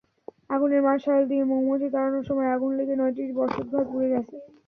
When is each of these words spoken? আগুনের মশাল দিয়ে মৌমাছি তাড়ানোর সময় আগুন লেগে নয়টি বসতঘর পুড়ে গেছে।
আগুনের 0.49 0.81
মশাল 0.87 1.21
দিয়ে 1.29 1.43
মৌমাছি 1.51 1.87
তাড়ানোর 1.93 2.23
সময় 2.29 2.49
আগুন 2.55 2.71
লেগে 2.77 2.95
নয়টি 2.97 3.23
বসতঘর 3.39 3.83
পুড়ে 3.89 4.07
গেছে। 4.13 4.35